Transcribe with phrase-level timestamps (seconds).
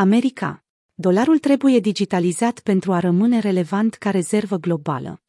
[0.00, 0.64] America.
[0.94, 5.22] Dolarul trebuie digitalizat pentru a rămâne relevant ca rezervă globală.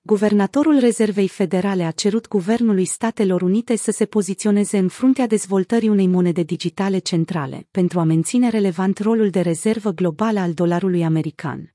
[0.00, 6.06] Guvernatorul Rezervei Federale a cerut Guvernului Statelor Unite să se poziționeze în fruntea dezvoltării unei
[6.06, 11.74] monede digitale centrale, pentru a menține relevant rolul de rezervă globală al dolarului american.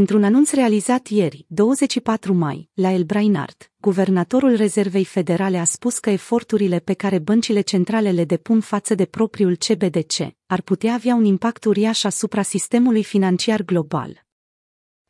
[0.00, 6.10] Într-un anunț realizat ieri, 24 mai, la El Brainard, guvernatorul Rezervei Federale a spus că
[6.10, 11.24] eforturile pe care băncile centrale le depun față de propriul CBDC ar putea avea un
[11.24, 14.26] impact uriaș asupra sistemului financiar global.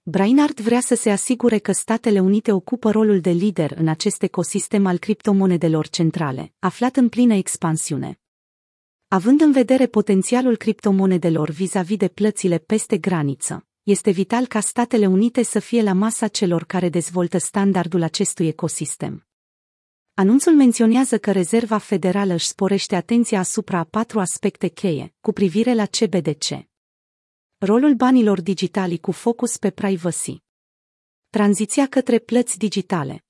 [0.03, 4.87] Brainard vrea să se asigure că Statele Unite ocupă rolul de lider în acest ecosistem
[4.87, 8.21] al criptomonedelor centrale, aflat în plină expansiune.
[9.09, 15.43] Având în vedere potențialul criptomonedelor vis-a-vis de plățile peste graniță, este vital ca Statele Unite
[15.43, 19.27] să fie la masa celor care dezvoltă standardul acestui ecosistem.
[20.15, 25.75] Anunțul menționează că Rezerva Federală își sporește atenția asupra a patru aspecte cheie cu privire
[25.75, 26.69] la CBDC.
[27.59, 30.43] Rolul banilor digitali cu focus pe privacy.
[31.29, 33.25] Tranziția către plăți digitale.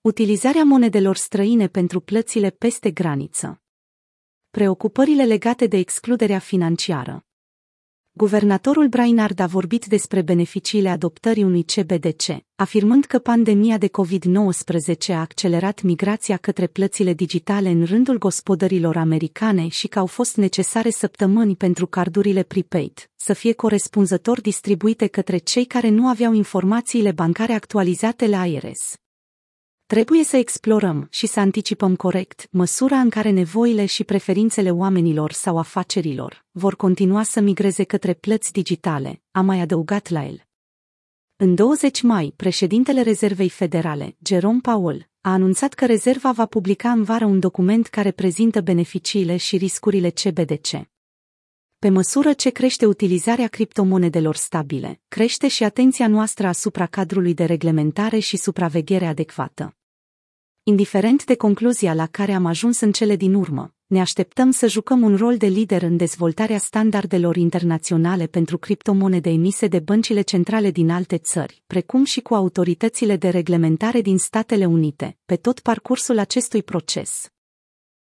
[0.00, 3.62] Utilizarea monedelor străine pentru plățile peste graniță.
[4.50, 7.24] Preocupările legate de excluderea financiară.
[8.20, 12.22] Guvernatorul Brainard a vorbit despre beneficiile adoptării unui CBDC,
[12.56, 19.68] afirmând că pandemia de COVID-19 a accelerat migrația către plățile digitale în rândul gospodărilor americane
[19.68, 25.64] și că au fost necesare săptămâni pentru cardurile prepaid să fie corespunzător distribuite către cei
[25.64, 28.94] care nu aveau informațiile bancare actualizate la IRS.
[29.90, 35.58] Trebuie să explorăm și să anticipăm corect măsura în care nevoile și preferințele oamenilor sau
[35.58, 40.46] afacerilor vor continua să migreze către plăți digitale, a mai adăugat la el.
[41.36, 47.02] În 20 mai, președintele Rezervei Federale, Jerome Powell, a anunțat că rezerva va publica în
[47.02, 50.68] vară un document care prezintă beneficiile și riscurile CBDC.
[51.78, 58.18] Pe măsură ce crește utilizarea criptomonedelor stabile, crește și atenția noastră asupra cadrului de reglementare
[58.18, 59.74] și supraveghere adecvată.
[60.62, 65.02] Indiferent de concluzia la care am ajuns în cele din urmă, ne așteptăm să jucăm
[65.02, 70.90] un rol de lider în dezvoltarea standardelor internaționale pentru criptomonede emise de băncile centrale din
[70.90, 76.62] alte țări, precum și cu autoritățile de reglementare din Statele Unite, pe tot parcursul acestui
[76.62, 77.30] proces.